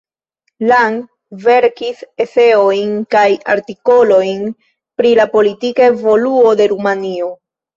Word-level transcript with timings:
Lang 0.69 0.95
verkis 1.43 1.99
eseojn 2.25 2.95
kaj 3.17 3.27
artikolojn 3.57 4.43
pri 5.03 5.13
la 5.23 5.29
politika 5.37 5.87
evoluo 5.93 6.57
de 6.63 6.71
Rumanio. 6.77 7.31